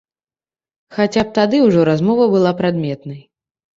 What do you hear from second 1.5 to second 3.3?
ўжо размова была прадметнай.